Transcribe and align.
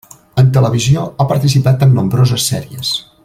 En 0.43 0.47
televisió 0.55 1.03
ha 1.05 1.27
participat 1.33 1.87
en 1.89 1.95
nombroses 1.99 2.51
sèries. 2.55 2.95